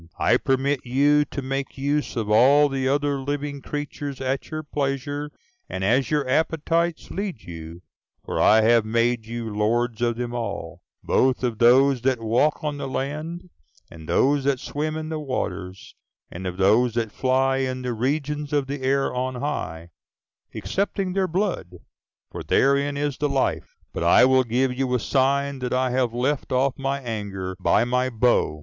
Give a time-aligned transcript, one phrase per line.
[0.17, 5.29] I permit you to make use of all the other living creatures at your pleasure,
[5.69, 7.83] and as your appetites lead you;
[8.25, 12.77] for I have made you lords of them all, both of those that walk on
[12.77, 13.51] the land,
[13.91, 15.93] and those that swim in the waters,
[16.31, 19.91] and of those that fly in the regions of the air on high,
[20.51, 21.75] excepting their blood,
[22.31, 23.77] for therein is the life.
[23.93, 27.85] But I will give you a sign that I have left off my anger by
[27.85, 28.59] my bow."